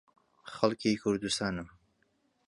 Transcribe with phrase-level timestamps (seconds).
[0.53, 1.67] خەڵکی کوردستانم.